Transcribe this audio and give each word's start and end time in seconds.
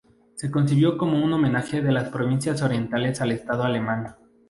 Se 0.33 0.49
concibió 0.49 0.97
como 0.97 1.23
un 1.23 1.31
homenaje 1.31 1.83
de 1.83 1.91
las 1.91 2.09
provincias 2.09 2.63
orientales 2.63 3.21
al 3.21 3.31
Estado 3.33 3.65
alemán. 3.65 4.15